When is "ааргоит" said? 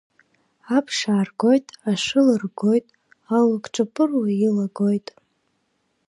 1.13-1.67